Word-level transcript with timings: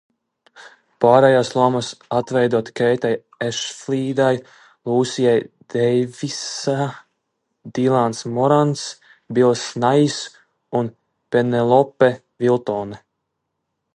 Pārējās 1.03 1.49
lomas 1.57 1.89
atveido 2.19 2.61
Keita 2.79 3.11
Ešfīlda, 3.47 4.29
Lūsija 4.91 5.33
Deivisa, 5.75 6.79
Dilans 7.79 8.23
Morans, 8.39 8.87
Bills 9.39 9.67
Naijs 9.85 10.19
un 10.81 10.91
Penelope 11.37 12.11
Viltone. 12.45 13.01